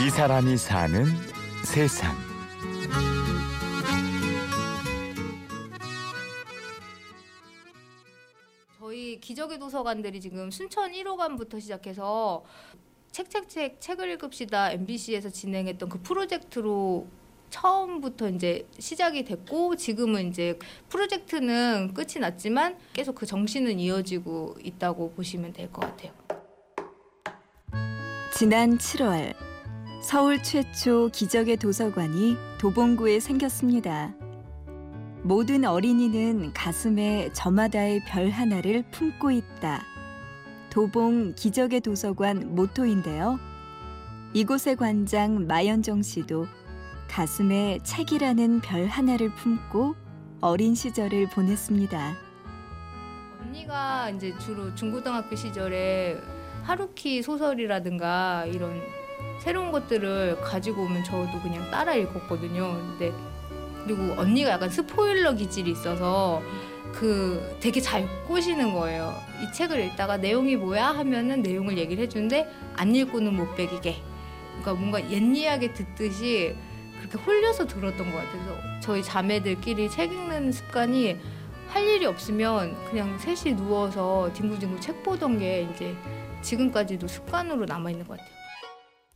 이 0.00 0.10
사람이 0.10 0.56
사는 0.56 1.04
세상. 1.64 2.14
저희 8.78 9.20
기적의 9.20 9.58
도서관들이 9.58 10.20
지금 10.20 10.50
순천 10.50 10.92
1호관부터 10.92 11.60
시작해서 11.60 12.44
책책책 13.10 13.80
책을 13.80 14.10
읽읍시다 14.12 14.72
MBC에서 14.72 15.30
진행했던 15.30 15.88
그 15.88 16.00
프로젝트로 16.00 17.06
처음부터 17.50 18.28
이제 18.28 18.66
시작이 18.78 19.24
됐고 19.24 19.76
지금은 19.76 20.28
이제 20.28 20.58
프로젝트는 20.90 21.94
끝이 21.94 22.20
났지만 22.20 22.76
계속 22.92 23.14
그 23.14 23.26
정신은 23.26 23.78
이어지고 23.80 24.56
있다고 24.62 25.12
보시면 25.12 25.52
될 25.54 25.70
것 25.72 25.80
같아요. 25.80 26.12
지난 28.34 28.76
7월 28.78 29.34
서울 30.00 30.42
최초 30.42 31.08
기적의 31.12 31.56
도서관이 31.56 32.36
도봉구에 32.58 33.20
생겼습니다. 33.20 34.14
모든 35.22 35.64
어린이는 35.64 36.52
가슴에 36.54 37.30
저마다의 37.32 38.04
별 38.06 38.30
하나를 38.30 38.84
품고 38.92 39.32
있다. 39.32 39.82
도봉 40.70 41.34
기적의 41.34 41.80
도서관 41.80 42.54
모토인데요. 42.54 43.40
이곳의 44.34 44.76
관장 44.76 45.46
마연정 45.46 46.02
씨도 46.02 46.46
가슴에 47.08 47.80
책이라는 47.82 48.60
별 48.60 48.86
하나를 48.86 49.34
품고 49.34 49.96
어린 50.40 50.74
시절을 50.76 51.30
보냈습니다. 51.30 52.14
언니가 53.42 54.10
이제 54.10 54.32
주로 54.38 54.72
중고등학교 54.74 55.34
시절에 55.34 56.18
하루키 56.62 57.22
소설이라든가 57.22 58.46
이런 58.46 58.80
새로운 59.38 59.72
것들을 59.72 60.40
가지고 60.40 60.82
오면 60.82 61.04
저도 61.04 61.40
그냥 61.42 61.70
따라 61.70 61.94
읽었거든요. 61.94 62.72
근데 62.72 63.12
그리고 63.84 64.14
언니가 64.20 64.50
약간 64.50 64.68
스포일러 64.68 65.34
기질이 65.34 65.70
있어서 65.70 66.42
그 66.92 67.56
되게 67.60 67.80
잘 67.80 68.06
꼬시는 68.26 68.74
거예요. 68.74 69.14
이 69.42 69.52
책을 69.52 69.78
읽다가 69.86 70.16
내용이 70.16 70.56
뭐야 70.56 70.88
하면은 70.88 71.42
내용을 71.42 71.78
얘기를 71.78 72.02
해주는데 72.04 72.48
안 72.76 72.94
읽고는 72.94 73.34
못 73.34 73.54
베기게. 73.56 73.96
그러니까 74.60 74.74
뭔가 74.74 75.10
옛 75.10 75.22
이야기 75.36 75.72
듣듯이 75.72 76.54
그렇게 76.98 77.18
홀려서 77.18 77.66
들었던 77.66 78.10
것 78.10 78.16
같아요. 78.16 78.42
그래서 78.44 78.80
저희 78.80 79.02
자매들끼리 79.02 79.88
책 79.90 80.12
읽는 80.12 80.52
습관이 80.52 81.16
할 81.68 81.86
일이 81.86 82.06
없으면 82.06 82.74
그냥 82.90 83.18
셋이 83.18 83.54
누워서 83.54 84.30
뒹굴뒹굴 84.32 84.80
책 84.80 85.02
보던 85.02 85.38
게 85.38 85.68
이제 85.72 85.94
지금까지도 86.42 87.06
습관으로 87.06 87.66
남아 87.66 87.90
있는 87.90 88.06
것 88.06 88.18
같아요. 88.18 88.38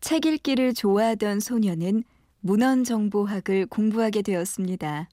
책 0.02 0.26
읽기를 0.26 0.74
좋아하던 0.74 1.38
소녀는 1.38 2.02
문헌정보학을 2.40 3.66
공부하게 3.66 4.22
되었습니다. 4.22 5.08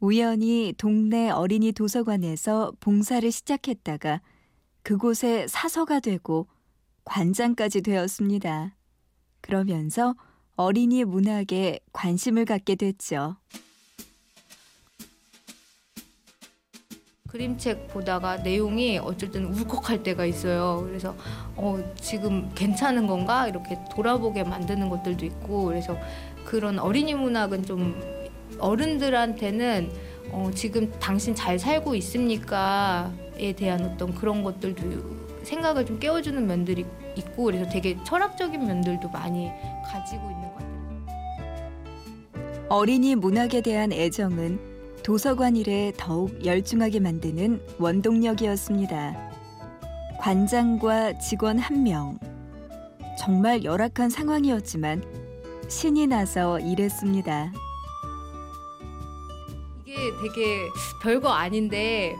우연히 0.00 0.72
동네 0.78 1.28
어린이 1.28 1.72
도서관에서 1.72 2.72
봉사를 2.80 3.30
시작했다가 3.30 4.22
그곳에 4.82 5.46
사서가 5.48 6.00
되고 6.00 6.48
관장까지 7.04 7.82
되었습니다. 7.82 8.74
그러면서 9.42 10.14
어린이 10.56 11.04
문학에 11.04 11.80
관심을 11.92 12.46
갖게 12.46 12.74
됐죠. 12.74 13.36
그림책 17.36 17.88
보다가 17.88 18.38
내용이 18.38 18.96
어쩔 18.98 19.30
때는 19.30 19.52
울컥할 19.52 20.02
때가 20.02 20.24
있어요. 20.24 20.86
그래서 20.88 21.14
어, 21.54 21.78
지금 22.00 22.50
괜찮은 22.54 23.06
건가 23.06 23.46
이렇게 23.46 23.78
돌아보게 23.94 24.42
만드는 24.44 24.88
것들도 24.88 25.26
있고 25.26 25.66
그래서 25.66 25.98
그런 26.46 26.78
어린이 26.78 27.12
문학은 27.14 27.64
좀 27.66 28.00
어른들한테는 28.58 29.90
어, 30.30 30.50
지금 30.54 30.90
당신 30.98 31.34
잘 31.34 31.58
살고 31.58 31.94
있습니까에 31.96 33.52
대한 33.54 33.84
어떤 33.84 34.14
그런 34.14 34.42
것들도 34.42 35.16
생각을 35.42 35.84
좀 35.84 35.98
깨워주는 35.98 36.46
면들이 36.46 36.86
있고 37.16 37.44
그래서 37.44 37.68
되게 37.68 37.98
철학적인 38.02 38.66
면들도 38.66 39.10
많이 39.10 39.50
가지고 39.84 40.30
있는 40.30 40.42
것 40.42 40.54
같아요. 40.54 40.66
어린이 42.70 43.14
문학에 43.14 43.60
대한 43.60 43.92
애정은 43.92 44.65
도서관 45.06 45.54
일에 45.54 45.92
더욱 45.96 46.44
열중하게 46.44 46.98
만드는 46.98 47.64
원동력이었습니다. 47.78 49.30
관장과 50.18 51.20
직원 51.20 51.60
한 51.60 51.84
명. 51.84 52.18
정말 53.16 53.62
열악한 53.62 54.10
상황이었지만 54.10 55.04
신이 55.68 56.08
나서 56.08 56.58
일했습니다. 56.58 57.52
이게 59.86 59.94
되게 59.94 60.68
별거 61.00 61.28
아닌데 61.28 62.16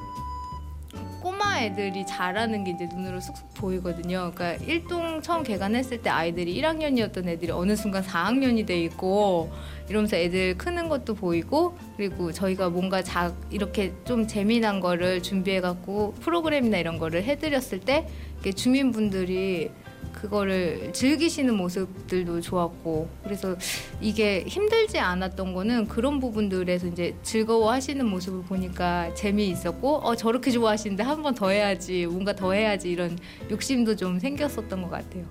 꼬마 1.27 1.61
애들이 1.61 2.07
잘하는 2.07 2.63
게 2.63 2.71
이제 2.71 2.87
눈으로 2.87 3.19
쑥쑥 3.19 3.55
보이거든요. 3.55 4.31
그러니까 4.33 4.65
일동 4.65 5.21
처음 5.21 5.43
개관했을 5.43 6.01
때 6.01 6.09
아이들이 6.09 6.55
1학년이었던 6.63 7.27
애들이 7.27 7.51
어느 7.51 7.75
순간 7.75 8.05
4학년이 8.05 8.65
돼 8.65 8.81
있고 8.83 9.51
이러면서 9.89 10.17
애들 10.17 10.57
크는 10.57 10.89
것도 10.89 11.15
보이고 11.15 11.77
그리고 11.97 12.31
저희가 12.31 12.69
뭔가 12.69 13.03
자 13.03 13.35
이렇게 13.51 13.93
좀 14.05 14.29
재미난 14.29 14.79
거를 14.79 15.21
준비해 15.21 15.61
갖고 15.61 16.15
프로그램이나 16.21 16.79
이런 16.79 16.97
거를 16.97 17.25
해드렸을 17.25 17.81
때 17.81 18.07
주민분들이 18.55 19.73
그거를 20.17 20.93
즐기시는 20.93 21.55
모습들도 21.55 22.41
좋았고 22.41 23.09
그래서 23.23 23.55
이게 24.01 24.43
힘들지 24.49 24.99
않았던 24.99 25.55
거는 25.55 25.87
그런 25.87 26.19
부분들에서 26.19 26.89
이제 26.89 27.15
즐거워하시는 27.23 28.05
모습을 28.05 28.43
보니까 28.43 29.15
재미있었고 29.15 29.99
어 29.99 30.17
저렇게 30.17 30.51
좋아하시는데 30.51 31.03
한 31.05 31.23
번 31.23 31.35
더 31.37 31.51
해야지 31.51 32.07
뭔가 32.07 32.35
더 32.35 32.53
해야지 32.53 32.91
이런 32.91 33.17
욕심도 33.51 33.95
좀 33.95 34.19
생겼었던 34.19 34.83
것 34.83 34.91
같아요. 34.91 35.25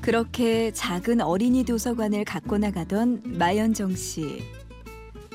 그렇게 0.00 0.70
작은 0.72 1.20
어린이 1.20 1.64
도서관을 1.64 2.24
갖고 2.24 2.58
나가던 2.58 3.22
마연정 3.38 3.94
씨. 3.94 4.42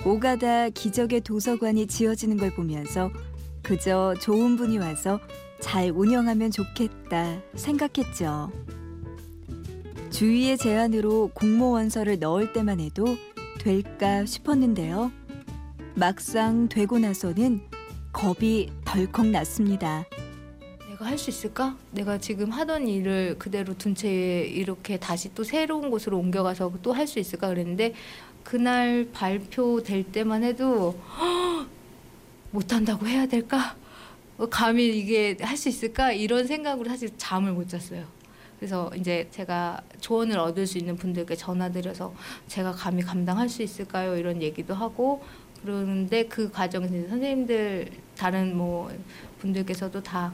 오가다 0.06 0.70
기적의 0.70 1.22
도서관이 1.22 1.88
지어지는 1.88 2.38
걸 2.38 2.54
보면서 2.54 3.10
그저 3.62 4.14
좋은 4.20 4.58
분이 4.58 4.78
와서 4.78 5.20
잘 5.64 5.92
운영하면 5.92 6.52
좋겠다 6.52 7.40
생각했죠. 7.56 8.52
주위의 10.12 10.58
제안으로 10.58 11.32
공모원서를 11.34 12.20
넣을 12.20 12.52
때만 12.52 12.82
해도 12.82 13.06
될까 13.60 14.26
싶었는데요. 14.26 15.10
막상 15.96 16.68
되고 16.68 17.00
나서는 17.00 17.62
겁이 18.12 18.72
덜컥 18.84 19.28
났습니다. 19.28 20.06
내가 20.90 21.06
할 21.06 21.18
수 21.18 21.30
있을까? 21.30 21.78
내가 21.92 22.18
지금 22.20 22.52
하던 22.52 22.88
일을 22.90 23.38
그대로 23.40 23.74
둔 23.78 23.96
채 23.96 24.42
이렇게 24.44 24.98
다시 25.00 25.34
또 25.34 25.44
새로운 25.46 25.90
곳으로 25.90 26.20
옮겨가서 26.20 26.74
또 26.84 26.92
할 26.94 27.08
수 27.08 27.20
있을까 27.20 27.48
그랬는데 27.48 27.94
그날 28.44 29.08
발표될 29.14 30.12
때만 30.12 30.44
해도 30.44 31.00
못 32.52 32.74
한다고 32.74 33.08
해야 33.08 33.26
될까? 33.26 33.76
어, 34.44 34.50
감히 34.50 34.88
이게 35.00 35.38
할 35.42 35.56
수 35.56 35.70
있을까? 35.70 36.12
이런 36.12 36.46
생각으로 36.46 36.90
사실 36.90 37.10
잠을 37.18 37.54
못 37.54 37.70
잤어요. 37.70 38.06
그래서 38.60 38.92
이제 38.96 39.28
제가 39.32 39.82
조언을 40.02 40.38
얻을 40.38 40.68
수 40.68 40.78
있는 40.78 40.96
분들께 40.98 41.36
전화드려서 41.36 42.14
제가 42.48 42.72
감히 42.74 43.02
감당할 43.02 43.48
수 43.50 43.62
있을까요? 43.64 44.18
이런 44.18 44.42
얘기도 44.42 44.74
하고 44.74 45.24
그러는데 45.62 46.26
그 46.28 46.52
과정에서 46.52 46.94
선생님들 47.10 47.90
다른 48.18 48.56
뭐 48.58 48.92
분들께서도 49.40 50.04
다 50.04 50.34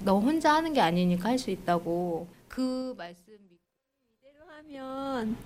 너 0.00 0.18
혼자 0.18 0.54
하는 0.54 0.72
게 0.74 0.80
아니니까 0.80 1.30
할 1.30 1.38
수 1.38 1.50
있다고 1.50 2.26
그 2.48 2.94
말씀 2.98 3.32
이대로 3.32 4.44
하면 4.58 5.36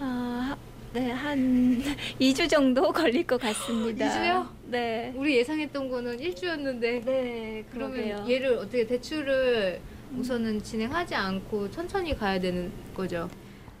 아, 0.00 0.56
네, 0.92 1.10
한 1.10 1.82
2주 2.20 2.48
정도 2.48 2.90
걸릴 2.92 3.26
것 3.26 3.40
같습니다. 3.40 4.06
2주요? 4.06 4.48
네. 4.70 5.12
우리 5.16 5.36
예상했던 5.36 5.88
거는 5.88 6.20
일주였는데 6.20 7.00
네, 7.04 7.64
그러면 7.72 7.96
그러게요. 7.96 8.26
얘를 8.28 8.54
어떻게 8.58 8.86
대출을 8.86 9.80
우선은 10.16 10.62
진행하지 10.62 11.14
않고 11.14 11.70
천천히 11.70 12.14
가야 12.16 12.38
되는 12.38 12.70
거죠. 12.94 13.30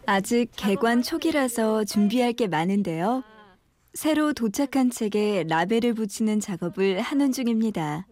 아직 0.06 0.48
개관 0.56 1.02
초기라서 1.02 1.84
준비할 1.84 2.32
게 2.32 2.46
많은데요. 2.46 3.22
새로 3.94 4.32
도착한 4.32 4.90
책에 4.90 5.44
라벨을 5.46 5.92
붙이는 5.94 6.40
작업을 6.40 7.00
하는 7.00 7.30
중입니다. 7.30 8.06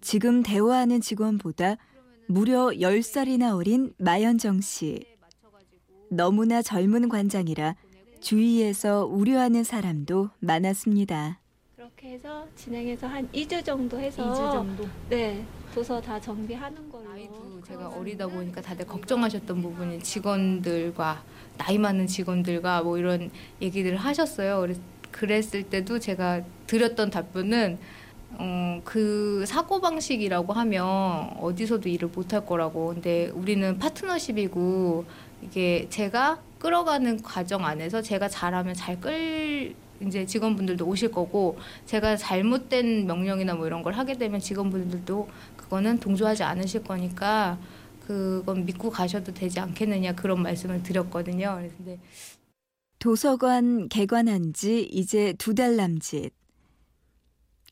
지금 0.00 0.44
대화하는 0.44 1.00
직원보다 1.00 1.76
무려 2.28 2.68
10살이나 2.68 3.56
어린 3.56 3.92
마연정 3.98 4.60
씨. 4.60 5.00
너무나 6.10 6.62
젊은 6.62 7.08
관장이라 7.08 7.74
주위에서 8.20 9.04
우려하는 9.06 9.64
사람도 9.64 10.30
많았습니다. 10.40 11.40
그렇게 11.76 12.10
해서 12.10 12.46
진행해서 12.56 13.06
한 13.06 13.28
2주 13.32 13.64
정도 13.64 13.98
해서 13.98 14.22
2주 14.22 14.52
정도. 14.52 14.84
네 15.08 15.44
도서 15.74 16.00
다 16.00 16.20
정비하는 16.20 16.88
걸로. 16.90 17.08
나이도 17.08 17.62
제가 17.66 17.88
어리다 17.88 18.26
보니까 18.26 18.60
다들 18.60 18.86
걱정하셨던 18.86 19.62
부분이 19.62 20.00
직원들과 20.00 21.22
나이 21.56 21.78
많은 21.78 22.06
직원들과 22.06 22.82
뭐 22.82 22.98
이런 22.98 23.30
얘기들을 23.60 23.96
하셨어요. 23.96 24.66
그랬을 25.10 25.64
때도 25.64 25.98
제가 25.98 26.42
드렸던 26.66 27.10
답변은 27.10 27.78
어, 28.32 28.80
그 28.84 29.44
사고 29.46 29.80
방식이라고 29.80 30.52
하면 30.52 30.84
어디서도 31.40 31.88
일을 31.88 32.08
못할 32.14 32.44
거라고. 32.44 32.88
근데 32.94 33.28
우리는 33.30 33.78
파트너십이고 33.78 35.04
이게 35.42 35.86
제가 35.88 36.40
끌어가는 36.58 37.22
과정 37.22 37.64
안에서 37.64 38.02
제가 38.02 38.28
잘하면 38.28 38.74
잘 38.74 39.00
끌 39.00 39.74
이제 40.00 40.24
직원분들도 40.24 40.86
오실 40.86 41.10
거고 41.10 41.58
제가 41.86 42.16
잘못된 42.16 43.06
명령이나 43.06 43.54
뭐 43.54 43.66
이런 43.66 43.82
걸 43.82 43.94
하게 43.94 44.16
되면 44.16 44.38
직원분들도 44.40 45.28
그거는 45.56 45.98
동조하지 45.98 46.44
않으실 46.44 46.84
거니까 46.84 47.58
그건 48.06 48.64
믿고 48.64 48.90
가셔도 48.90 49.34
되지 49.34 49.58
않겠느냐 49.60 50.14
그런 50.14 50.40
말씀을 50.42 50.82
드렸거든요. 50.84 51.60
근데 51.76 51.98
도서관 53.00 53.88
개관한 53.88 54.52
지 54.54 54.82
이제 54.84 55.32
두 55.38 55.54
달 55.54 55.76
남짓. 55.76 56.32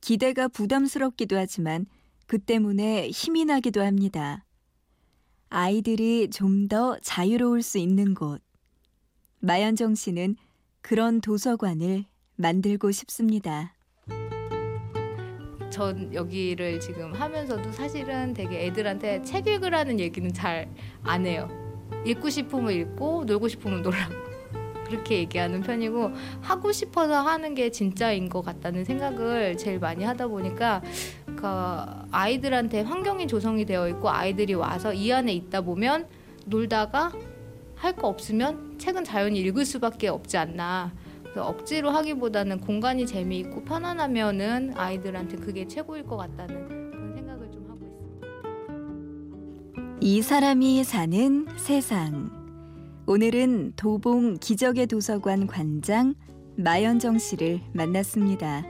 기대가 0.00 0.48
부담스럽기도 0.48 1.36
하지만 1.36 1.86
그 2.26 2.38
때문에 2.38 3.08
힘이 3.10 3.44
나기도 3.44 3.82
합니다. 3.82 4.44
아이들이 5.48 6.28
좀 6.30 6.68
더 6.68 6.98
자유로울 7.02 7.62
수 7.62 7.78
있는 7.78 8.14
곳. 8.14 8.42
마연정 9.46 9.94
씨는 9.94 10.34
그런 10.80 11.20
도서관을 11.20 12.04
만들고 12.34 12.90
싶습니다. 12.90 13.76
전 15.70 16.12
여기를 16.12 16.80
지금 16.80 17.12
하면서도 17.12 17.70
사실은 17.70 18.34
되게 18.34 18.66
애들한테 18.66 19.22
책 19.22 19.46
읽으라는 19.46 20.00
얘기는 20.00 20.32
잘 20.32 20.68
안 21.04 21.24
해요. 21.26 21.48
읽고 22.04 22.28
싶으면 22.28 22.72
읽고 22.72 23.24
놀고 23.24 23.46
싶으면 23.46 23.82
놀라고 23.82 24.14
그렇게 24.88 25.18
얘기하는 25.18 25.62
편이고 25.62 26.10
하고 26.40 26.72
싶어서 26.72 27.20
하는 27.20 27.54
게 27.54 27.70
진짜인 27.70 28.28
것 28.28 28.42
같다는 28.42 28.84
생각을 28.84 29.56
제일 29.56 29.78
많이 29.78 30.02
하다 30.02 30.26
보니까 30.26 30.82
그 31.36 31.46
아이들한테 32.10 32.80
환경이 32.80 33.28
조성이 33.28 33.64
되어 33.64 33.88
있고 33.90 34.10
아이들이 34.10 34.54
와서 34.54 34.92
이 34.92 35.12
안에 35.12 35.32
있다 35.32 35.60
보면 35.60 36.08
놀다가 36.46 37.12
할 37.76 37.94
거 37.94 38.08
없으면 38.08 38.65
책은 38.78 39.04
자연히 39.04 39.40
읽을 39.40 39.64
수밖에 39.64 40.08
없지 40.08 40.36
않나. 40.36 40.92
그래서 41.22 41.46
억지로 41.46 41.90
하기보다는 41.90 42.60
공간이 42.60 43.06
재미있고 43.06 43.64
편안하면은 43.64 44.72
아이들한테 44.76 45.36
그게 45.36 45.66
최고일 45.66 46.04
것 46.04 46.16
같다는 46.16 46.68
그런 46.68 47.14
생각을 47.14 47.50
좀 47.50 47.64
하고 47.68 47.86
있습니다. 47.86 48.26
이 50.00 50.22
사람이 50.22 50.84
사는 50.84 51.46
세상. 51.56 52.30
오늘은 53.06 53.74
도봉 53.76 54.38
기적의 54.40 54.88
도서관 54.88 55.46
관장 55.46 56.14
마연정 56.56 57.18
씨를 57.18 57.60
만났습니다. 57.72 58.64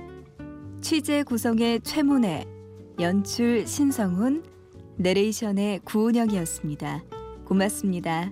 취재 0.80 1.22
구성의 1.22 1.80
최문혜, 1.80 2.44
연출 3.00 3.66
신성훈, 3.66 4.44
내레이션의 4.96 5.80
구은영이었습니다. 5.84 7.02
고맙습니다. 7.44 8.30